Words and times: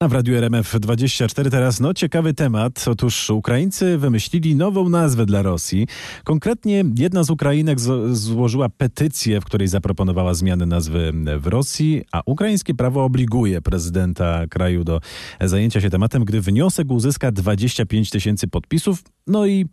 A 0.00 0.08
w 0.08 0.12
Radiu 0.12 0.34
RMF24 0.34 1.50
teraz 1.50 1.80
no 1.80 1.94
ciekawy 1.94 2.34
temat. 2.34 2.84
Otóż 2.88 3.30
Ukraińcy 3.30 3.98
wymyślili 3.98 4.56
nową 4.56 4.88
nazwę 4.88 5.26
dla 5.26 5.42
Rosji. 5.42 5.86
Konkretnie 6.24 6.84
jedna 6.98 7.22
z 7.22 7.30
Ukrainek 7.30 7.80
złożyła 8.10 8.68
petycję, 8.68 9.40
w 9.40 9.44
której 9.44 9.68
zaproponowała 9.68 10.34
zmianę 10.34 10.66
nazwy 10.66 11.12
w 11.38 11.46
Rosji, 11.46 12.04
a 12.12 12.22
ukraińskie 12.26 12.74
prawo 12.74 13.04
obliguje 13.04 13.62
prezydenta 13.62 14.46
kraju 14.46 14.84
do 14.84 15.00
zajęcia 15.40 15.80
się 15.80 15.90
tematem, 15.90 16.24
gdy 16.24 16.40
wniosek 16.40 16.90
uzyska 16.90 17.32
25 17.32 18.10
tysięcy 18.10 18.48
podpisów. 18.48 19.02
No 19.26 19.46
i 19.46 19.66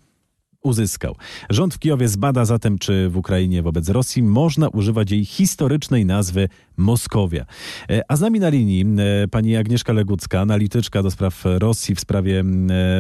uzyskał. 0.64 1.16
Rząd 1.50 1.74
w 1.74 1.80
Kijowie 1.80 2.08
zbada 2.08 2.46
zatem, 2.46 2.78
czy 2.78 3.10
w 3.10 3.18
Ukrainie 3.18 3.62
wobec 3.62 3.90
Rosji 3.90 4.24
można 4.24 4.70
używać 4.70 5.12
jej 5.12 5.26
historycznej 5.26 6.06
nazwy 6.06 6.50
Moskowia. 6.78 7.46
E, 7.90 8.02
a 8.08 8.16
z 8.16 8.22
nami 8.22 8.40
na 8.40 8.50
linii 8.50 8.86
e, 9.24 9.28
pani 9.28 9.56
Agnieszka 9.56 9.94
Legucka, 9.94 10.40
analityczka 10.40 11.04
do 11.04 11.12
spraw 11.12 11.44
Rosji 11.46 11.96
w 11.96 12.00
sprawie 12.00 12.40
e, 12.40 12.44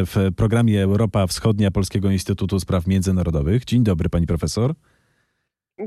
w 0.05 0.31
programie 0.35 0.83
Europa 0.83 1.27
Wschodnia 1.27 1.71
Polskiego 1.71 2.11
Instytutu 2.11 2.59
Spraw 2.59 2.88
Międzynarodowych. 2.88 3.66
Dzień 3.66 3.83
dobry 3.83 4.09
pani 4.09 4.27
profesor. 4.27 4.73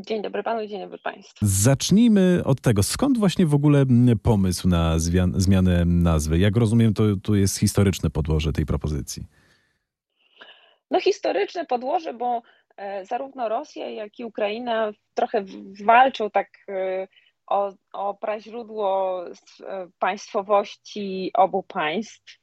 Dzień 0.07 0.23
dobry 0.23 0.43
panu, 0.43 0.67
dzień 0.67 0.81
dobry 0.81 0.99
państwu. 0.99 1.35
Zacznijmy 1.43 2.41
od 2.45 2.61
tego, 2.61 2.83
skąd 2.83 3.19
właśnie 3.19 3.47
w 3.47 3.55
ogóle 3.55 3.85
pomysł 4.23 4.69
na 4.69 4.99
zmianę 5.37 5.85
nazwy? 5.85 6.39
Jak 6.39 6.57
rozumiem, 6.57 6.95
to, 6.95 7.03
to 7.23 7.35
jest 7.35 7.59
historyczne 7.59 8.11
podłoże 8.11 8.53
tej 8.53 8.67
propozycji 8.67 9.27
no, 10.91 11.01
historyczne 11.01 11.67
podłoże, 11.67 12.15
bo 12.15 12.43
e, 12.77 13.05
zarówno 13.05 13.49
Rosja, 13.49 13.91
jak 13.91 14.19
i 14.19 14.25
Ukraina 14.25 14.93
trochę 15.15 15.45
walczą 15.85 16.31
tak 16.31 16.49
e, 16.69 17.09
o, 17.47 17.73
o 17.93 18.15
praźródło 18.15 19.25
e, 19.27 19.33
państwowości 19.99 21.31
obu 21.35 21.63
państw. 21.63 22.41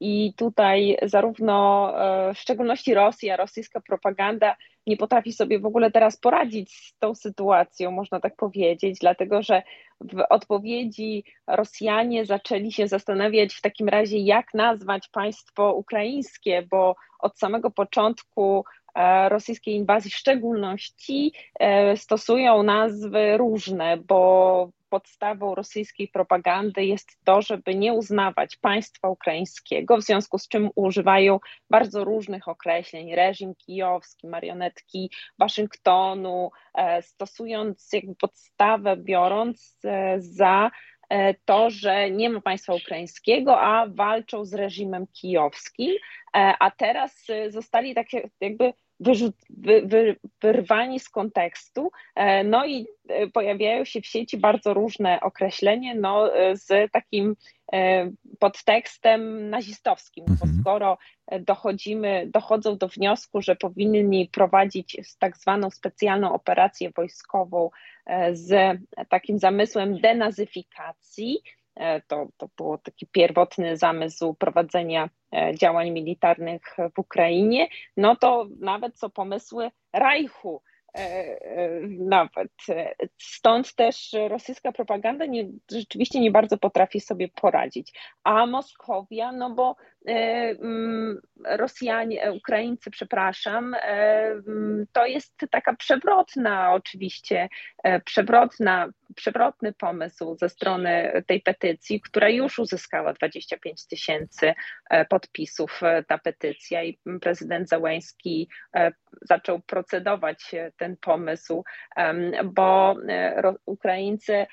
I 0.00 0.34
tutaj 0.36 0.96
zarówno 1.02 1.92
w 2.34 2.38
szczególności 2.38 2.94
Rosja, 2.94 3.36
rosyjska 3.36 3.80
propaganda 3.80 4.56
nie 4.86 4.96
potrafi 4.96 5.32
sobie 5.32 5.58
w 5.58 5.66
ogóle 5.66 5.90
teraz 5.90 6.16
poradzić 6.16 6.72
z 6.72 6.98
tą 6.98 7.14
sytuacją, 7.14 7.90
można 7.90 8.20
tak 8.20 8.36
powiedzieć, 8.36 8.98
dlatego 9.00 9.42
że 9.42 9.62
w 10.00 10.24
odpowiedzi 10.30 11.24
Rosjanie 11.46 12.24
zaczęli 12.24 12.72
się 12.72 12.88
zastanawiać 12.88 13.54
w 13.54 13.60
takim 13.60 13.88
razie, 13.88 14.18
jak 14.18 14.54
nazwać 14.54 15.08
państwo 15.08 15.74
ukraińskie, 15.74 16.66
bo 16.70 16.96
od 17.18 17.38
samego 17.38 17.70
początku 17.70 18.64
e, 18.94 19.28
rosyjskiej 19.28 19.74
inwazji 19.74 20.10
w 20.10 20.16
szczególności 20.16 21.32
e, 21.60 21.96
stosują 21.96 22.62
nazwy 22.62 23.36
różne, 23.36 23.96
bo 23.96 24.70
podstawą 24.96 25.54
rosyjskiej 25.54 26.08
propagandy 26.08 26.84
jest 26.84 27.18
to, 27.24 27.42
żeby 27.42 27.74
nie 27.74 27.92
uznawać 27.92 28.56
państwa 28.56 29.08
ukraińskiego, 29.08 29.96
w 29.96 30.02
związku 30.02 30.38
z 30.38 30.48
czym 30.48 30.70
używają 30.74 31.40
bardzo 31.70 32.04
różnych 32.04 32.48
określeń, 32.48 33.14
reżim 33.14 33.54
kijowski, 33.54 34.26
marionetki 34.26 35.10
Waszyngtonu, 35.38 36.50
e, 36.74 37.02
stosując 37.02 37.92
jakby 37.92 38.14
podstawę, 38.14 38.96
biorąc 38.96 39.78
e, 39.84 40.16
za 40.20 40.70
e, 41.08 41.34
to, 41.34 41.70
że 41.70 42.10
nie 42.10 42.30
ma 42.30 42.40
państwa 42.40 42.74
ukraińskiego, 42.74 43.60
a 43.60 43.86
walczą 43.86 44.44
z 44.44 44.54
reżimem 44.54 45.06
kijowskim, 45.06 45.94
a 46.60 46.70
teraz 46.70 47.26
zostali 47.48 47.94
tak 47.94 48.06
jakby 48.40 48.72
wyrzut, 49.00 49.36
wy, 49.50 49.82
wy, 49.82 50.16
wyrwani 50.42 51.00
z 51.00 51.08
kontekstu, 51.08 51.90
e, 52.14 52.44
no 52.44 52.66
i 52.66 52.86
e, 53.08 53.26
pojawiają 53.26 53.84
się 53.84 54.00
w 54.00 54.06
sieci 54.06 54.38
bardzo 54.38 54.74
różne 54.74 55.20
określenia, 55.20 55.94
no, 55.94 56.36
e, 56.36 56.56
z 56.56 56.92
takim 56.92 57.36
podtekstem 58.38 59.50
nazistowskim, 59.50 60.24
mhm. 60.28 60.38
bo 60.40 60.60
skoro 60.60 60.98
dochodzimy, 61.40 62.28
dochodzą 62.34 62.78
do 62.78 62.88
wniosku, 62.88 63.42
że 63.42 63.56
powinni 63.56 64.28
prowadzić 64.32 64.96
tak 65.18 65.36
zwaną 65.36 65.70
specjalną 65.70 66.32
operację 66.32 66.90
wojskową 66.90 67.70
z 68.32 68.78
takim 69.08 69.38
zamysłem 69.38 70.00
denazyfikacji, 70.00 71.38
to, 72.08 72.28
to 72.36 72.48
był 72.56 72.78
taki 72.78 73.06
pierwotny 73.06 73.76
zamysł 73.76 74.34
prowadzenia 74.34 75.10
e, 75.32 75.54
działań 75.54 75.90
militarnych 75.90 76.76
w 76.94 76.98
Ukrainie, 76.98 77.68
no 77.96 78.16
to 78.16 78.46
nawet 78.60 78.98
co 78.98 79.10
pomysły 79.10 79.70
Reichu 79.92 80.62
E, 80.66 80.75
e, 80.75 80.75
nawet. 81.98 82.52
Stąd 83.18 83.74
też 83.74 84.14
rosyjska 84.28 84.72
propaganda 84.72 85.26
nie, 85.26 85.48
rzeczywiście 85.70 86.20
nie 86.20 86.30
bardzo 86.30 86.58
potrafi 86.58 87.00
sobie 87.00 87.28
poradzić. 87.28 87.92
A 88.24 88.46
Moskowia, 88.46 89.32
no 89.32 89.50
bo 89.50 89.76
e, 90.08 90.12
mm, 90.62 91.20
Rosjanie, 91.44 92.32
Ukraińcy, 92.32 92.90
przepraszam, 92.90 93.74
mm, 93.74 94.86
to 94.92 95.06
jest 95.06 95.34
taka 95.50 95.76
przewrotna 95.76 96.72
oczywiście, 96.72 97.48
przewrotna, 98.04 98.88
przewrotny 99.16 99.72
pomysł 99.72 100.36
ze 100.40 100.48
strony 100.48 101.22
tej 101.26 101.40
petycji, 101.40 102.00
która 102.00 102.28
już 102.28 102.58
uzyskała 102.58 103.12
25 103.12 103.86
tysięcy 103.86 104.54
podpisów, 105.10 105.80
ta 106.08 106.18
petycja 106.18 106.82
i 106.82 106.98
prezydent 107.20 107.68
Załański 107.68 108.48
zaczął 109.22 109.60
procedować 109.60 110.54
ten 110.86 110.96
pomysł, 110.96 111.64
bo 112.44 112.96
e, 113.08 113.54
Ukraińcy 113.66 114.32
e, 114.34 114.46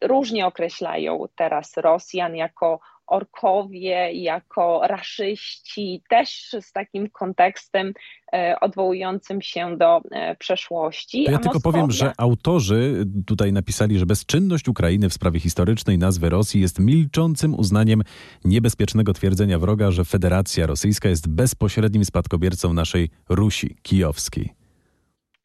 różnie 0.00 0.46
określają 0.46 1.26
teraz 1.36 1.76
Rosjan 1.76 2.36
jako 2.36 2.80
orkowie, 3.06 4.12
jako 4.12 4.80
raszyści, 4.84 6.02
też 6.08 6.56
z 6.60 6.72
takim 6.72 7.10
kontekstem 7.10 7.92
e, 8.32 8.56
odwołującym 8.60 9.42
się 9.42 9.76
do 9.76 10.00
przeszłości. 10.38 11.24
To 11.24 11.30
ja 11.30 11.38
tylko 11.38 11.54
Moskowia... 11.54 11.72
powiem, 11.72 11.90
że 11.90 12.12
autorzy 12.18 13.04
tutaj 13.26 13.52
napisali, 13.52 13.98
że 13.98 14.06
bezczynność 14.06 14.68
Ukrainy 14.68 15.08
w 15.08 15.14
sprawie 15.14 15.40
historycznej 15.40 15.98
nazwy 15.98 16.30
Rosji 16.30 16.60
jest 16.60 16.78
milczącym 16.78 17.54
uznaniem 17.54 18.02
niebezpiecznego 18.44 19.12
twierdzenia 19.12 19.58
wroga, 19.58 19.90
że 19.90 20.04
Federacja 20.04 20.66
Rosyjska 20.66 21.08
jest 21.08 21.28
bezpośrednim 21.28 22.04
spadkobiercą 22.04 22.72
naszej 22.72 23.10
Rusi 23.28 23.76
kijowskiej. 23.82 24.59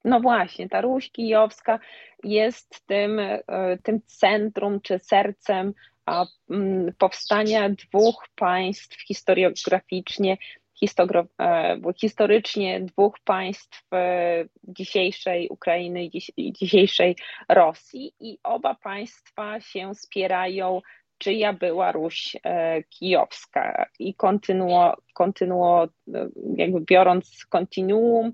No 0.06 0.20
właśnie, 0.20 0.70
ta 0.70 0.82
Ruś 0.82 1.12
Kijowska 1.12 1.80
jest 2.24 2.88
tym, 2.88 3.20
e, 3.20 3.42
tym 3.84 4.02
centrum 4.06 4.82
czy 4.82 5.00
sercem 5.00 5.74
Mm, 6.50 6.94
powstania 6.98 7.70
dwóch 7.70 8.28
państw 8.36 9.02
historiograficznie, 9.08 10.38
e, 11.40 11.94
historycznie 11.98 12.82
dwóch 12.82 13.20
państw 13.20 13.94
e, 13.94 14.46
dzisiejszej 14.64 15.50
Ukrainy 15.50 16.10
i 16.38 16.54
dzisiejszej 16.54 17.16
Rosji. 17.50 18.14
I 18.20 18.38
oba 18.44 18.76
państwa 18.76 19.60
się 19.60 19.96
spierają 19.96 20.82
czyja 21.18 21.54
była 21.54 21.92
Ruś 21.92 22.36
kijowska. 22.90 23.86
I 24.00 24.14
kontynuo, 24.16 24.98
kontynuo 25.14 25.88
jakby 26.58 26.82
biorąc 26.82 27.46
kontinuum, 27.50 28.34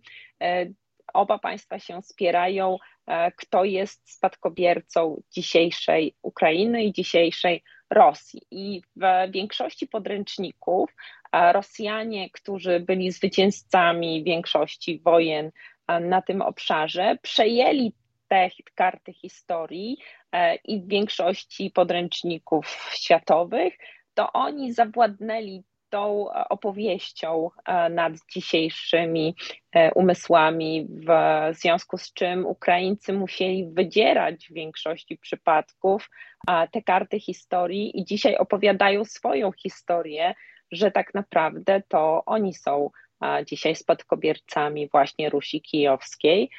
oba 1.13 1.39
państwa 1.39 1.79
się 1.79 2.01
spierają 2.01 2.77
E, 3.07 3.31
kto 3.31 3.63
jest 3.63 4.11
spadkobiercą 4.11 5.22
dzisiejszej 5.31 6.16
Ukrainy 6.22 6.83
i 6.83 6.94
dzisiejszej 6.94 7.63
Rosji. 7.89 8.41
I 8.51 8.81
w 8.95 9.31
większości 9.31 9.88
podręczników 9.88 10.95
e, 11.31 11.53
Rosjanie, 11.53 12.29
którzy 12.29 12.79
byli 12.79 13.11
zwycięzcami 13.11 14.23
większości 14.23 15.00
wojen 15.00 15.51
e, 15.88 16.00
na 16.00 16.21
tym 16.21 16.41
obszarze, 16.41 17.17
przejęli 17.21 17.94
te 18.27 18.50
karty 18.75 19.13
historii 19.13 19.97
i 20.66 20.81
w 20.81 20.88
większości 20.88 21.71
podręczników 21.71 22.91
światowych, 22.94 23.74
to 24.13 24.31
oni 24.33 24.74
zawładnęli 24.74 25.63
tą 25.91 26.29
opowieścią 26.49 27.49
e, 27.65 27.89
nad 27.89 28.13
dzisiejszymi 28.33 29.35
e, 29.71 29.93
umysłami, 29.93 30.88
w 30.89 31.09
związku 31.55 31.97
z 31.97 32.13
czym 32.13 32.45
Ukraińcy 32.45 33.13
musieli 33.13 33.69
wydzierać 33.73 34.47
w 34.47 34.53
większości 34.53 35.17
przypadków 35.17 36.09
te 36.71 36.81
karty 36.81 37.19
historii 37.19 37.99
i 37.99 38.05
dzisiaj 38.05 38.38
opowiadają 38.38 39.05
swoją 39.05 39.51
historię, 39.51 40.33
że 40.71 40.91
tak 40.91 41.13
naprawdę 41.13 41.81
to 41.88 42.23
oni 42.25 42.53
są 42.53 42.89
dzisiaj 43.47 43.75
spadkobiercami 43.75 44.89
właśnie 44.89 45.29
Rusi 45.29 45.61
Kijowskiej. 45.61 46.49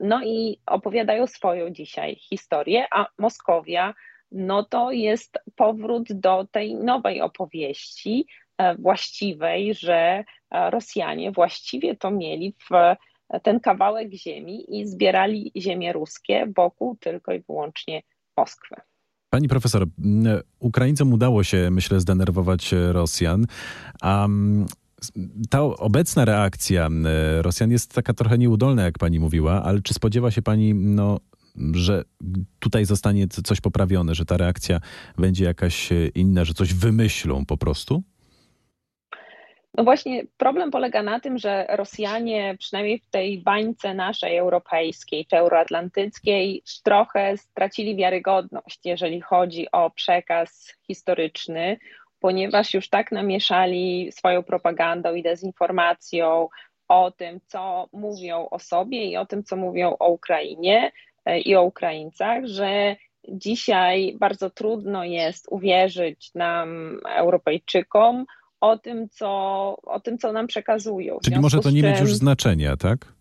No 0.00 0.24
i 0.24 0.60
opowiadają 0.66 1.26
swoją 1.26 1.70
dzisiaj 1.70 2.16
historię, 2.16 2.86
a 2.90 3.06
Moskowia 3.18 3.94
no 4.34 4.64
to 4.64 4.92
jest 4.92 5.38
powrót 5.56 6.12
do 6.12 6.46
tej 6.52 6.74
nowej 6.74 7.20
opowieści, 7.20 8.26
E, 8.26 8.41
właściwej, 8.78 9.74
że 9.74 10.24
e, 10.50 10.70
Rosjanie 10.70 11.32
właściwie 11.32 11.96
to 11.96 12.10
mieli 12.10 12.54
w 12.70 12.74
e, 12.74 12.96
ten 13.42 13.60
kawałek 13.60 14.12
ziemi 14.12 14.80
i 14.80 14.86
zbierali 14.86 15.52
ziemię 15.56 15.92
ruskie 15.92 16.52
wokół 16.56 16.96
tylko 17.00 17.32
i 17.32 17.40
wyłącznie 17.40 18.02
Moskwy. 18.36 18.74
Pani 19.30 19.48
profesor, 19.48 19.86
Ukraińcom 20.58 21.12
udało 21.12 21.44
się, 21.44 21.68
myślę, 21.70 22.00
zdenerwować 22.00 22.74
Rosjan. 22.92 23.46
A 24.02 24.28
ta 25.50 25.62
obecna 25.62 26.24
reakcja 26.24 26.88
Rosjan 27.40 27.70
jest 27.70 27.94
taka 27.94 28.14
trochę 28.14 28.38
nieudolna, 28.38 28.82
jak 28.82 28.98
pani 28.98 29.20
mówiła, 29.20 29.62
ale 29.62 29.82
czy 29.82 29.94
spodziewa 29.94 30.30
się 30.30 30.42
pani, 30.42 30.74
no, 30.74 31.18
że 31.72 32.04
tutaj 32.58 32.84
zostanie 32.84 33.28
coś 33.28 33.60
poprawione, 33.60 34.14
że 34.14 34.24
ta 34.24 34.36
reakcja 34.36 34.80
będzie 35.18 35.44
jakaś 35.44 35.88
inna, 36.14 36.44
że 36.44 36.54
coś 36.54 36.74
wymyślą 36.74 37.46
po 37.46 37.56
prostu? 37.56 38.02
No 39.74 39.84
właśnie, 39.84 40.22
problem 40.36 40.70
polega 40.70 41.02
na 41.02 41.20
tym, 41.20 41.38
że 41.38 41.66
Rosjanie, 41.68 42.56
przynajmniej 42.58 42.98
w 42.98 43.10
tej 43.10 43.38
bańce 43.38 43.94
naszej 43.94 44.36
europejskiej 44.36 45.26
czy 45.26 45.36
euroatlantyckiej, 45.36 46.62
trochę 46.84 47.36
stracili 47.36 47.96
wiarygodność, 47.96 48.80
jeżeli 48.84 49.20
chodzi 49.20 49.66
o 49.72 49.90
przekaz 49.90 50.74
historyczny, 50.86 51.78
ponieważ 52.20 52.74
już 52.74 52.88
tak 52.88 53.12
namieszali 53.12 54.12
swoją 54.12 54.42
propagandą 54.42 55.14
i 55.14 55.22
dezinformacją 55.22 56.48
o 56.88 57.10
tym, 57.10 57.40
co 57.46 57.88
mówią 57.92 58.48
o 58.50 58.58
sobie 58.58 59.04
i 59.04 59.16
o 59.16 59.26
tym, 59.26 59.44
co 59.44 59.56
mówią 59.56 59.96
o 59.98 60.08
Ukrainie 60.08 60.92
e, 61.24 61.40
i 61.40 61.56
o 61.56 61.62
Ukraińcach, 61.62 62.46
że 62.46 62.96
dzisiaj 63.28 64.16
bardzo 64.20 64.50
trudno 64.50 65.04
jest 65.04 65.46
uwierzyć 65.50 66.34
nam, 66.34 67.00
Europejczykom, 67.16 68.26
o 68.62 68.78
tym, 68.78 69.08
co, 69.08 69.28
o 69.82 70.00
tym, 70.00 70.18
co 70.18 70.32
nam 70.32 70.46
przekazują. 70.46 71.18
Czyli 71.24 71.40
może 71.40 71.60
to 71.60 71.70
nie 71.70 71.80
czym, 71.80 71.90
mieć 71.90 72.00
już 72.00 72.14
znaczenia, 72.14 72.76
tak? 72.76 73.12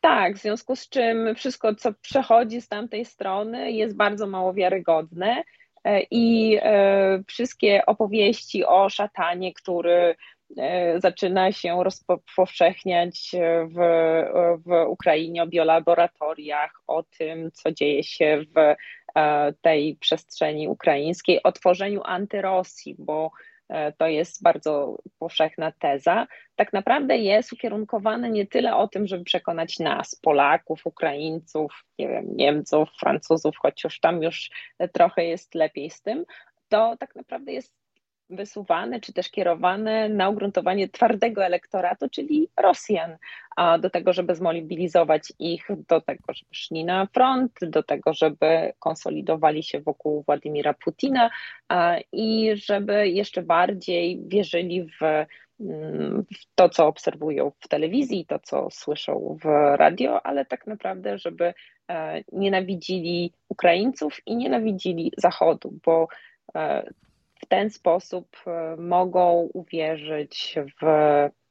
Tak, 0.00 0.36
w 0.36 0.42
związku 0.42 0.76
z 0.76 0.88
czym 0.88 1.34
wszystko, 1.34 1.74
co 1.74 1.92
przechodzi 1.92 2.60
z 2.60 2.68
tamtej 2.68 3.04
strony, 3.04 3.72
jest 3.72 3.96
bardzo 3.96 4.26
mało 4.26 4.54
wiarygodne. 4.54 5.42
E, 5.84 6.00
I 6.10 6.58
e, 6.62 7.22
wszystkie 7.26 7.86
opowieści 7.86 8.64
o 8.64 8.88
szatanie, 8.88 9.54
który 9.54 10.16
e, 10.58 11.00
zaczyna 11.00 11.52
się 11.52 11.84
rozpowszechniać 11.84 13.30
w, 13.68 13.78
w 14.66 14.86
Ukrainie, 14.88 15.42
o 15.42 15.46
biolaboratoriach, 15.46 16.72
o 16.86 17.02
tym, 17.02 17.50
co 17.52 17.72
dzieje 17.72 18.04
się 18.04 18.44
w 18.56 18.74
tej 19.62 19.96
przestrzeni 19.96 20.68
ukraińskiej, 20.68 21.42
o 21.42 21.52
tworzeniu 21.52 22.00
antyrosji, 22.04 22.96
bo 22.98 23.30
to 23.98 24.06
jest 24.06 24.42
bardzo 24.42 24.98
powszechna 25.18 25.72
teza, 25.72 26.26
tak 26.56 26.72
naprawdę 26.72 27.16
jest 27.16 27.52
ukierunkowane 27.52 28.30
nie 28.30 28.46
tyle 28.46 28.76
o 28.76 28.88
tym, 28.88 29.06
żeby 29.06 29.24
przekonać 29.24 29.78
nas, 29.78 30.14
Polaków, 30.14 30.86
Ukraińców, 30.86 31.84
nie 31.98 32.08
wiem, 32.08 32.36
Niemców, 32.36 32.88
Francuzów, 33.00 33.56
chociaż 33.58 34.00
tam 34.00 34.22
już 34.22 34.50
trochę 34.92 35.24
jest 35.24 35.54
lepiej 35.54 35.90
z 35.90 36.02
tym, 36.02 36.24
to 36.68 36.96
tak 37.00 37.14
naprawdę 37.14 37.52
jest 37.52 37.83
wysuwane 38.30 39.00
czy 39.00 39.12
też 39.12 39.30
kierowane 39.30 40.08
na 40.08 40.28
ugruntowanie 40.28 40.88
twardego 40.88 41.44
elektoratu, 41.44 42.08
czyli 42.08 42.48
Rosjan, 42.56 43.16
a 43.56 43.78
do 43.78 43.90
tego, 43.90 44.12
żeby 44.12 44.34
zmobilizować 44.34 45.32
ich, 45.38 45.66
do 45.88 46.00
tego, 46.00 46.32
żeby 46.34 46.50
szli 46.54 46.84
na 46.84 47.06
front, 47.06 47.52
do 47.62 47.82
tego, 47.82 48.12
żeby 48.12 48.72
konsolidowali 48.78 49.62
się 49.62 49.80
wokół 49.80 50.22
Władimira 50.22 50.74
Putina 50.74 51.30
i 52.12 52.50
żeby 52.54 53.08
jeszcze 53.08 53.42
bardziej 53.42 54.22
wierzyli 54.26 54.86
w 55.00 55.02
mm, 55.60 56.24
w 56.34 56.54
to, 56.54 56.68
co 56.68 56.86
obserwują 56.86 57.52
w 57.60 57.68
telewizji, 57.68 58.26
to, 58.26 58.38
co 58.38 58.68
słyszą 58.70 59.38
w 59.42 59.76
radio, 59.76 60.26
ale 60.26 60.44
tak 60.44 60.66
naprawdę, 60.66 61.18
żeby 61.18 61.54
e, 61.90 62.22
nienawidzili 62.32 63.32
Ukraińców 63.48 64.20
i 64.26 64.36
nienawidzili 64.36 65.12
Zachodu, 65.16 65.74
bo 65.84 66.08
e, 66.54 66.90
w 67.44 67.48
ten 67.48 67.70
sposób 67.70 68.36
e, 68.46 68.76
mogą 68.76 69.48
uwierzyć 69.54 70.54
w 70.82 70.84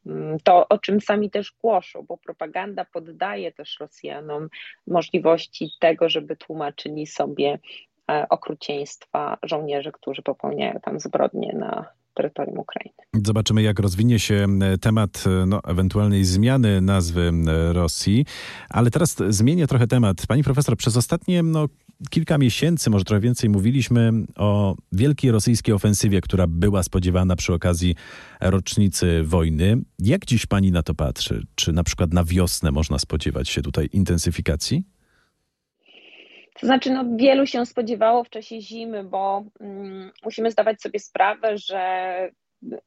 mm, 0.06 0.38
to, 0.44 0.68
o 0.68 0.78
czym 0.78 1.02
sami 1.02 1.30
też 1.30 1.56
głoszą, 1.62 2.06
bo 2.08 2.18
propaganda 2.18 2.86
poddaje 2.86 3.52
też 3.52 3.80
Rosjanom 3.80 4.50
możliwości 4.88 5.70
tego, 5.80 6.10
żeby 6.10 6.36
tłumaczyli 6.36 7.08
sobie 7.08 7.60
e, 8.12 8.26
okrucieństwa 8.30 9.38
żołnierzy, 9.44 9.92
którzy 9.92 10.22
popełniają 10.22 10.80
tam 10.80 11.00
zbrodnie 11.00 11.54
na 11.54 11.86
terytorium 12.14 12.60
Ukrainy. 12.60 12.98
Zobaczymy, 13.26 13.62
jak 13.62 13.80
rozwinie 13.80 14.20
się 14.20 14.48
temat 14.82 15.24
no, 15.48 15.64
ewentualnej 15.64 16.24
zmiany 16.24 16.82
nazwy 16.82 17.32
Rosji. 17.72 18.26
Ale 18.70 18.92
teraz 18.92 19.16
zmienię 19.30 19.68
trochę 19.68 19.88
temat. 19.88 20.28
Pani 20.28 20.44
profesor, 20.44 20.78
przez 20.78 20.98
ostatnie 20.98 21.44
no, 21.44 21.66
kilka 22.10 22.38
miesięcy, 22.38 22.90
może 22.90 23.06
trochę 23.06 23.22
więcej, 23.22 23.50
mówiliśmy 23.50 24.12
o 24.36 24.76
wielkiej 24.92 25.32
rosyjskiej 25.32 25.74
ofensywie, 25.74 26.22
która 26.22 26.48
była 26.48 26.84
spodziewana 26.84 27.36
przy 27.36 27.54
okazji 27.54 27.96
rocznicy 28.42 29.24
wojny. 29.24 29.78
Jak 30.00 30.26
dziś 30.26 30.46
pani 30.46 30.72
na 30.72 30.84
to 30.84 30.96
patrzy? 30.96 31.44
Czy 31.56 31.74
na 31.74 31.84
przykład 31.84 32.14
na 32.14 32.24
wiosnę 32.24 32.72
można 32.72 33.00
spodziewać 33.00 33.50
się 33.50 33.62
tutaj 33.62 33.90
intensyfikacji? 33.94 34.84
To 36.64 36.68
znaczy, 36.68 36.92
no, 36.92 37.06
wielu 37.16 37.46
się 37.46 37.66
spodziewało 37.66 38.24
w 38.24 38.30
czasie 38.30 38.62
zimy, 38.62 39.04
bo 39.04 39.44
mm, 39.60 40.12
musimy 40.24 40.52
zdawać 40.52 40.82
sobie 40.82 41.00
sprawę, 41.00 41.58
że 41.58 42.30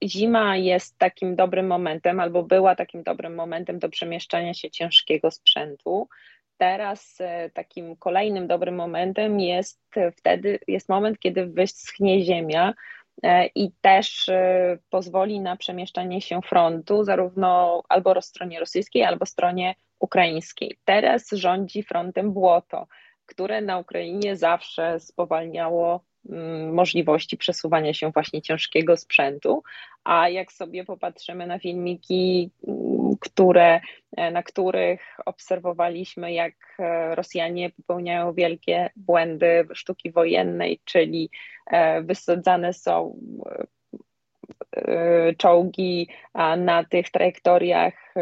zima 0.05 0.57
jest 0.57 0.99
takim 0.99 1.37
dobrym 1.37 1.67
momentem, 1.67 2.21
albo 2.21 2.43
była 2.43 2.75
takim 2.75 3.03
dobrym 3.03 3.35
momentem 3.35 3.79
do 3.79 3.89
przemieszczania 3.89 4.55
się 4.55 4.71
ciężkiego 4.71 5.31
sprzętu. 5.31 6.09
Teraz 6.57 7.17
e, 7.21 7.51
takim 7.51 7.97
kolejnym 7.97 8.47
dobrym 8.47 8.75
momentem 8.75 9.41
jest 9.41 9.81
wtedy, 10.17 10.59
jest 10.69 10.89
moment, 10.89 11.19
kiedy 11.19 11.47
wyschnie 11.47 12.25
ziemia 12.25 12.75
e, 13.23 13.47
i 13.47 13.71
też 13.81 14.29
e, 14.29 14.79
pozwoli 14.91 15.41
na 15.41 15.57
przemieszczanie 15.57 16.21
się 16.21 16.41
frontu, 16.43 17.05
zarówno 17.05 17.83
albo 17.89 18.23
stronie 18.23 18.61
rosyjskiej, 18.61 19.05
albo 19.05 19.27
stronie 19.27 19.75
ukraińskiej. 19.99 20.79
Teraz 20.85 21.31
rządzi 21.31 21.83
frontem 21.83 22.33
błoto 22.33 22.87
które 23.27 23.61
na 23.61 23.79
Ukrainie 23.79 24.37
zawsze 24.37 25.01
spowalniało 25.01 26.05
mm, 26.31 26.75
możliwości 26.75 27.37
przesuwania 27.37 27.95
się 27.95 28.11
właśnie 28.11 28.43
ciężkiego 28.43 28.97
sprzętu, 28.97 29.63
a 30.05 30.29
jak 30.29 30.53
sobie 30.53 30.85
popatrzymy 30.85 31.47
na 31.47 31.59
filmiki, 31.59 32.51
mm, 32.69 33.17
które, 33.21 33.81
e, 34.17 34.31
na 34.31 34.43
których 34.43 35.01
obserwowaliśmy, 35.27 36.33
jak 36.33 36.55
e, 36.79 37.15
Rosjanie 37.15 37.71
popełniają 37.71 38.33
wielkie 38.33 38.91
błędy 38.97 39.69
sztuki 39.75 40.11
wojennej, 40.11 40.81
czyli 40.85 41.31
e, 41.67 42.03
wysadzane 42.03 42.73
są 42.73 43.19
czołgi 45.39 46.09
na 46.59 46.85
tych 46.85 47.11
trajektoriach 47.11 48.15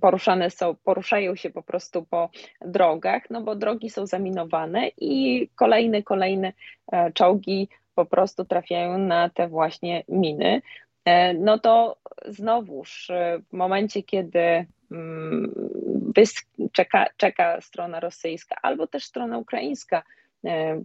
poruszane 0.00 0.50
są, 0.50 0.74
poruszają 0.74 1.36
się 1.36 1.50
po 1.50 1.62
prostu 1.62 2.06
po 2.10 2.30
drogach, 2.60 3.30
no 3.30 3.42
bo 3.42 3.56
drogi 3.56 3.90
są 3.90 4.06
zaminowane 4.06 4.90
i 4.96 5.48
kolejne, 5.54 6.02
kolejne 6.02 6.52
e, 6.92 7.12
czołgi 7.12 7.68
po 7.94 8.04
prostu 8.04 8.44
trafiają 8.44 8.98
na 8.98 9.28
te 9.30 9.48
właśnie 9.48 10.04
miny. 10.08 10.62
E, 11.04 11.34
no 11.34 11.58
to 11.58 11.96
znowuż 12.26 13.10
e, 13.10 13.38
w 13.48 13.52
momencie, 13.52 14.02
kiedy 14.02 14.66
mm, 14.90 15.54
czeka, 16.72 17.06
czeka 17.16 17.60
strona 17.60 18.00
rosyjska 18.00 18.56
albo 18.62 18.86
też 18.86 19.04
strona 19.04 19.38
ukraińska, 19.38 20.02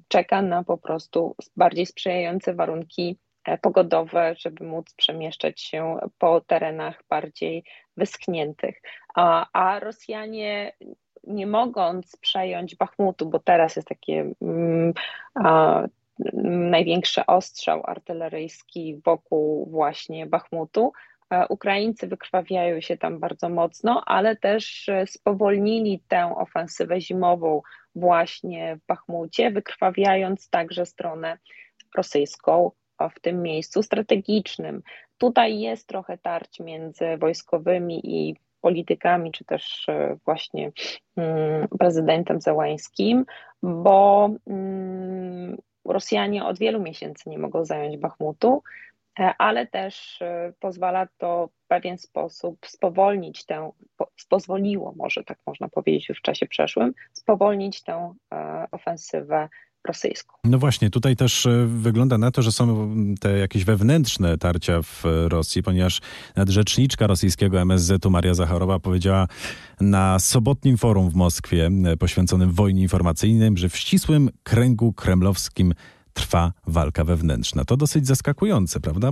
czeka 0.08 0.42
na 0.42 0.64
po 0.64 0.78
prostu 0.78 1.36
bardziej 1.58 1.86
sprzyjające 1.86 2.54
warunki 2.54 3.18
pogodowe, 3.62 4.36
żeby 4.38 4.66
móc 4.66 4.94
przemieszczać 4.94 5.62
się 5.62 5.98
po 6.18 6.42
terenach 6.42 7.04
bardziej 7.10 7.64
wyschniętych. 7.98 8.82
A, 9.16 9.48
a 9.54 9.80
Rosjanie 9.80 10.74
nie 11.24 11.48
mogąc 11.48 12.18
przejąć 12.18 12.76
Bachmutu, 12.76 13.30
bo 13.30 13.40
teraz 13.40 13.76
jest 13.76 13.88
takie 13.88 14.32
mm, 14.42 14.94
największy 16.70 17.26
ostrzał 17.26 17.82
artyleryjski 17.86 19.02
wokół 19.06 19.70
właśnie 19.70 20.26
Bachmutu, 20.26 20.94
e, 21.30 21.48
Ukraińcy 21.48 22.08
wykrwawiają 22.08 22.82
się 22.82 22.98
tam 22.98 23.20
bardzo 23.20 23.50
mocno, 23.50 24.04
ale 24.06 24.36
też 24.36 24.90
spowolnili 25.06 26.04
tę 26.08 26.36
ofensywę 26.38 27.02
zimową 27.02 27.62
właśnie 27.96 28.76
w 28.76 28.86
Bachmucie, 28.86 29.52
wykrwawiając 29.52 30.50
także 30.50 30.86
stronę 30.86 31.38
rosyjską 31.96 32.72
w 33.10 33.20
tym 33.20 33.42
miejscu 33.42 33.84
strategicznym. 33.84 34.82
Tutaj 35.18 35.60
jest 35.60 35.88
trochę 35.88 36.18
tarć 36.18 36.60
między 36.60 37.18
wojskowymi 37.18 38.02
i 38.04 38.36
politykami, 38.62 39.32
czy 39.32 39.46
też 39.46 39.90
e, 39.90 40.18
właśnie 40.26 40.72
mm, 41.16 41.68
prezydentem 41.80 42.42
Zełańskim, 42.42 43.26
bo 43.64 44.30
mm, 44.48 45.58
Rosjanie 45.86 46.46
od 46.46 46.60
wielu 46.60 46.82
miesięcy 46.82 47.30
nie 47.30 47.40
mogą 47.40 47.66
zająć 47.66 47.98
Bachmutu, 47.98 48.64
e, 49.20 49.34
ale 49.38 49.68
też 49.68 50.22
e, 50.22 50.54
pozwala 50.60 51.08
to 51.18 51.48
w 51.48 51.68
pewien 51.68 51.98
sposób 51.98 52.66
spowolnić 52.66 53.46
tę, 53.46 53.72
pozwoliło, 54.30 54.94
może 54.96 55.24
tak 55.24 55.38
można 55.48 55.70
powiedzieć 55.70 56.10
już 56.10 56.20
w 56.20 56.22
czasie 56.22 56.46
przeszłym, 56.46 56.94
spowolnić 57.14 57.84
tę 57.84 58.14
ofensywę 58.72 59.50
rosyjską. 59.88 60.36
No 60.44 60.58
właśnie, 60.58 60.90
tutaj 60.90 61.16
też 61.16 61.46
e, 61.46 61.66
wygląda 61.68 62.18
na 62.18 62.32
to, 62.32 62.42
że 62.42 62.52
są 62.52 62.96
te 63.20 63.38
jakieś 63.38 63.64
wewnętrzne 63.66 64.38
tarcia 64.38 64.82
w 64.82 65.04
Rosji, 65.28 65.64
ponieważ 65.64 66.02
nadrzeczniczka 66.36 67.08
rosyjskiego 67.08 67.62
MSZ-u 67.62 68.10
Maria 68.10 68.34
Zacharowa 68.34 68.80
powiedziała 68.80 69.28
na 69.82 70.20
sobotnim 70.20 70.78
forum 70.78 71.10
w 71.10 71.16
Moskwie 71.16 71.70
e, 71.86 71.98
poświęconym 71.98 72.52
wojnie 72.52 72.82
informacyjnej, 72.82 73.52
że 73.56 73.70
w 73.70 73.78
ścisłym 73.78 74.30
kręgu 74.44 74.94
kremlowskim 74.94 75.74
trwa 76.14 76.54
walka 76.68 77.04
wewnętrzna. 77.04 77.66
To 77.66 77.78
dosyć 77.78 78.08
zaskakujące, 78.08 78.80
prawda? 78.80 79.12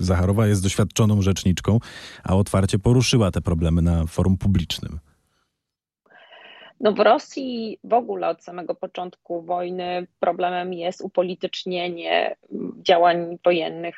Zacharowa 0.00 0.46
jest 0.46 0.62
doświadczoną 0.62 1.22
rzeczniczką, 1.22 1.78
a 2.24 2.36
otwarcie 2.36 2.78
poruszyła 2.78 3.30
te 3.30 3.40
problemy 3.40 3.82
na 3.82 4.06
forum 4.06 4.38
publicznym. 4.38 4.98
No 6.84 6.92
w 6.92 7.00
Rosji 7.00 7.78
w 7.84 7.92
ogóle 7.92 8.28
od 8.28 8.44
samego 8.44 8.74
początku 8.74 9.42
wojny 9.42 10.06
problemem 10.20 10.72
jest 10.72 11.00
upolitycznienie 11.00 12.36
działań 12.82 13.38
wojennych 13.44 13.96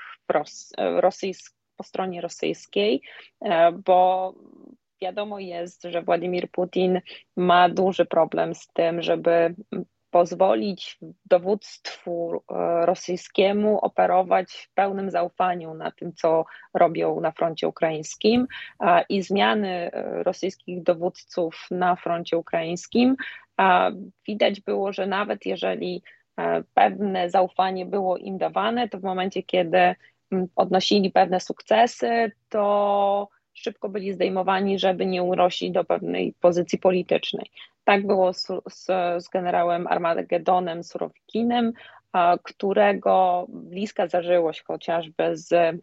po 1.76 1.84
stronie 1.84 2.20
rosyjskiej, 2.20 3.02
e, 3.40 3.72
bo 3.72 4.34
wiadomo 5.02 5.38
jest, 5.38 5.82
że 5.82 6.02
Władimir 6.02 6.50
Putin 6.50 7.00
ma 7.36 7.68
duży 7.68 8.04
problem 8.04 8.54
z 8.54 8.68
tym, 8.68 9.02
żeby 9.02 9.54
pozwolić 10.10 10.98
dowództwu 11.26 12.42
e, 12.50 12.86
rosyjskiemu 12.86 13.78
operować 13.78 14.52
w 14.52 14.75
pełnym 14.75 15.10
zaufaniu 15.10 15.75
na 15.75 15.90
tym, 15.90 16.12
co 16.12 16.44
robią 16.75 17.20
na 17.20 17.32
froncie 17.32 17.68
ukraińskim 17.68 18.46
i 19.08 19.22
zmiany 19.22 19.68
e, 19.68 20.22
rosyjskich 20.22 20.82
dowódców 20.82 21.66
na 21.70 21.96
froncie 21.96 22.36
ukraińskim. 22.36 23.16
Widać 24.26 24.60
było, 24.60 24.92
że 24.92 25.06
nawet 25.06 25.46
jeżeli 25.46 26.02
e, 26.36 26.62
pewne 26.75 27.30
zaufanie 27.30 27.86
było 27.86 28.16
im 28.16 28.38
dawane, 28.38 28.88
to 28.88 28.98
w 28.98 29.02
momencie, 29.02 29.42
kiedy 29.42 29.94
odnosili 30.56 31.10
pewne 31.10 31.40
sukcesy, 31.40 32.32
to 32.48 33.28
szybko 33.56 33.88
byli 33.88 34.12
zdejmowani, 34.12 34.78
żeby 34.78 35.06
nie 35.06 35.22
urośli 35.22 35.72
do 35.72 35.84
pewnej 35.84 36.34
pozycji 36.40 36.78
politycznej. 36.78 37.50
Tak 37.84 38.06
było 38.06 38.32
z, 38.32 38.46
z, 38.70 38.84
z 39.25 39.28
generałem 39.28 39.86
Armagedonem 39.86 40.84
Surowikinem, 40.84 41.72
którego 42.42 43.46
bliska 43.48 44.06
zażyłość 44.06 44.62
chociażby 44.62 45.36
z 45.36 45.52
e, 45.52 45.78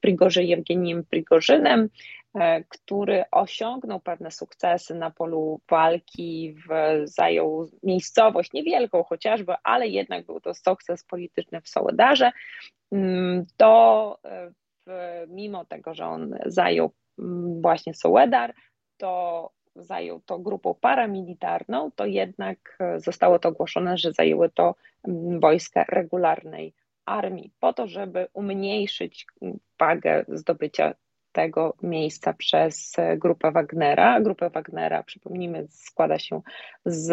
Prigorze 0.00 0.44
Jewgeniem 0.44 1.04
Prigorzynem, 1.04 1.88
e, 2.34 2.64
który 2.64 3.24
osiągnął 3.30 4.00
pewne 4.00 4.30
sukcesy 4.30 4.94
na 4.94 5.10
polu 5.10 5.60
walki, 5.70 6.54
w, 6.68 6.68
zajął 7.04 7.70
miejscowość 7.82 8.52
niewielką 8.52 9.04
chociażby, 9.04 9.54
ale 9.64 9.88
jednak 9.88 10.26
był 10.26 10.40
to 10.40 10.54
sukces 10.54 11.04
polityczny 11.04 11.60
w 11.60 11.68
Sołedarze, 11.68 12.32
mm, 12.92 13.46
to 13.56 14.18
e, 14.24 14.50
w, 14.86 15.24
mimo 15.28 15.64
tego, 15.64 15.94
że 15.94 16.06
on 16.06 16.38
zajął 16.46 16.92
właśnie 17.60 17.94
Sołedar, 17.94 18.54
to 18.96 19.50
zajął 19.76 20.20
to 20.20 20.38
grupą 20.38 20.74
paramilitarną, 20.74 21.90
to 21.90 22.06
jednak 22.06 22.76
e, 22.80 23.00
zostało 23.00 23.38
to 23.38 23.48
ogłoszone, 23.48 23.98
że 23.98 24.12
zajęły 24.12 24.50
to 24.50 24.74
mm, 25.08 25.40
wojska 25.40 25.84
regularnej 25.88 26.74
armii, 27.06 27.52
po 27.60 27.72
to, 27.72 27.86
żeby 27.86 28.26
umniejszyć 28.32 29.26
mm, 29.42 29.58
wagę 29.78 30.24
zdobycia 30.28 30.94
tego 31.32 31.74
miejsca 31.82 32.32
przez 32.32 32.98
e, 32.98 33.16
grupę 33.16 33.52
Wagnera. 33.52 34.20
Grupę 34.20 34.50
Wagnera, 34.50 35.02
przypomnijmy, 35.02 35.66
składa 35.70 36.18
się 36.18 36.40
z 36.84 37.12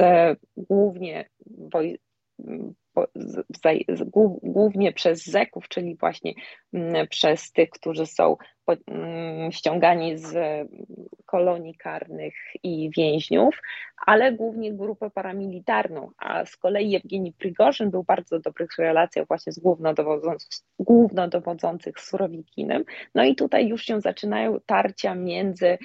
głównie 0.57 1.29
woj 1.47 1.99
głównie 4.43 4.93
przez 4.93 5.25
Zeków, 5.25 5.67
czyli 5.67 5.95
właśnie 5.95 6.33
mm, 6.73 7.07
przez 7.07 7.51
tych, 7.51 7.69
którzy 7.69 8.05
są 8.05 8.37
mm, 8.87 9.51
ściągani 9.51 10.17
z 10.17 10.35
kolonii 11.25 11.75
karnych 11.75 12.33
i 12.63 12.89
więźniów, 12.97 13.61
ale 14.05 14.31
głównie 14.31 14.73
grupę 14.73 15.09
paramilitarną, 15.09 16.11
a 16.17 16.45
z 16.45 16.57
kolei 16.57 16.89
Jewgeni 16.89 17.33
Prigorzyn 17.33 17.91
był 17.91 18.03
bardzo 18.03 18.39
dobrych 18.39 18.77
relacjach 18.77 19.27
właśnie 19.27 19.53
z 19.53 19.59
głównodowodzących 20.79 21.99
Surowikinem, 21.99 22.83
no 23.15 23.23
i 23.23 23.35
tutaj 23.35 23.67
już 23.67 23.83
się 23.83 24.01
zaczynają 24.01 24.57
tarcia 24.65 25.15
między 25.15 25.77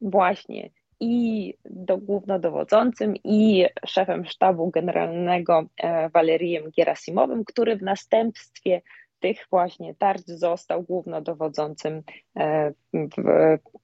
właśnie 0.00 0.70
i 1.00 1.54
do 1.64 1.98
głównodowodzącym 1.98 3.14
i 3.24 3.66
szefem 3.86 4.24
sztabu 4.24 4.70
generalnego 4.70 5.62
e, 5.76 6.08
Walerijem 6.08 6.64
Gerasimowym, 6.78 7.44
który 7.44 7.76
w 7.76 7.82
następstwie 7.82 8.82
tych 9.20 9.46
właśnie 9.50 9.94
tarć 9.94 10.26
został 10.26 10.82
głównodowodzącym 10.82 12.02
e, 12.36 12.72
w, 12.94 13.08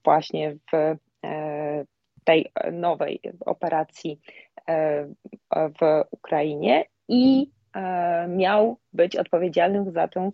właśnie 0.04 0.56
w 0.72 0.96
e, 1.26 1.84
tej 2.24 2.52
nowej 2.72 3.20
operacji 3.40 4.20
w 5.50 6.04
Ukrainie 6.10 6.84
i 7.08 7.50
miał 8.28 8.76
być 8.92 9.16
odpowiedzialnym 9.16 9.92
za 9.92 10.08
tę 10.08 10.30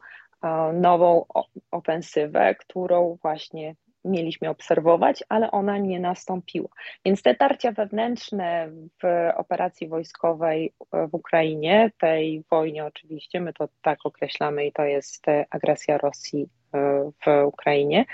nową 0.74 1.24
ofensywę, 1.70 2.54
którą 2.54 3.18
właśnie 3.22 3.74
mieliśmy 4.04 4.48
obserwować, 4.48 5.24
ale 5.28 5.50
ona 5.50 5.78
nie 5.78 6.00
nastąpiła. 6.00 6.68
Więc 7.04 7.22
te 7.22 7.34
tarcia 7.34 7.72
wewnętrzne 7.72 8.70
w 9.02 9.30
operacji 9.36 9.88
wojskowej 9.88 10.72
w 10.92 11.14
Ukrainie, 11.14 11.90
tej 12.00 12.44
wojnie 12.50 12.84
oczywiście, 12.84 13.40
my 13.40 13.52
to 13.52 13.68
tak 13.82 13.98
określamy 14.04 14.66
i 14.66 14.72
to 14.72 14.84
jest 14.84 15.26
agresja 15.50 15.98
Rosji 15.98 16.48
e, 16.74 17.10
w 17.26 17.46
Ukrainie, 17.46 18.04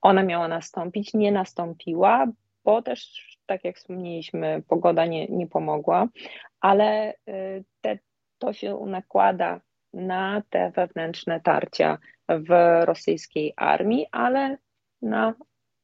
ona 0.00 0.22
miała 0.22 0.48
nastąpić, 0.48 1.14
nie 1.14 1.32
nastąpiła, 1.32 2.26
bo 2.64 2.82
też, 2.82 3.28
tak 3.46 3.64
jak 3.64 3.76
wspomnieliśmy, 3.76 4.62
pogoda 4.68 5.06
nie, 5.06 5.26
nie 5.26 5.46
pomogła, 5.46 6.08
ale 6.60 6.86
e, 7.08 7.14
te, 7.80 7.98
to 8.38 8.52
się 8.52 8.78
nakłada 8.86 9.60
na 9.94 10.42
te 10.50 10.70
wewnętrzne 10.70 11.40
tarcia 11.40 11.98
w 12.28 12.80
rosyjskiej 12.84 13.52
armii, 13.56 14.06
ale 14.12 14.58
na 15.02 15.34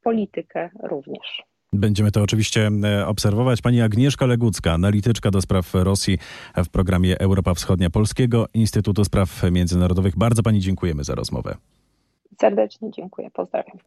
politykę 0.02 0.70
również. 0.82 1.42
Będziemy 1.72 2.10
to 2.10 2.22
oczywiście 2.22 2.70
e, 2.84 3.06
obserwować. 3.06 3.62
Pani 3.62 3.80
Agnieszka 3.80 4.26
Legucka, 4.26 4.72
analityczka 4.72 5.30
do 5.30 5.40
spraw 5.40 5.74
Rosji 5.74 6.18
w 6.56 6.68
programie 6.68 7.20
Europa 7.20 7.54
Wschodnia 7.54 7.90
Polskiego 7.90 8.46
Instytutu 8.54 9.04
Spraw 9.04 9.42
Międzynarodowych. 9.50 10.18
Bardzo 10.18 10.42
Pani 10.42 10.60
dziękujemy 10.60 11.04
za 11.04 11.14
rozmowę. 11.14 11.56
Serdecznie 12.40 12.90
dziękuję. 12.90 13.30
Pozdrawiam. 13.30 13.78